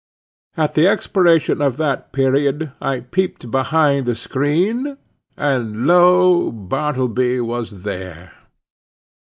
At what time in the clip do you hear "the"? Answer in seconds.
0.73-0.87, 4.07-4.15